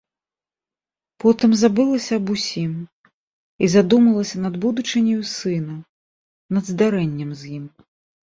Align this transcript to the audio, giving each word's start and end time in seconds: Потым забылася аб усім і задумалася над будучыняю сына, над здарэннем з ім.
Потым 1.23 1.51
забылася 1.63 2.13
аб 2.21 2.29
усім 2.35 2.71
і 3.67 3.69
задумалася 3.75 4.37
над 4.45 4.57
будучыняю 4.63 5.21
сына, 5.35 5.75
над 6.57 6.63
здарэннем 6.73 7.29
з 7.43 7.53
ім. 7.59 7.65